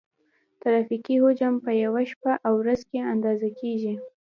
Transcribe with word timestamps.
ترافیکي 0.61 1.15
حجم 1.23 1.53
په 1.65 1.71
یوه 1.83 2.01
شپه 2.11 2.31
او 2.45 2.53
ورځ 2.61 2.81
کې 2.89 2.99
اندازه 3.13 3.49
کیږي 3.59 3.93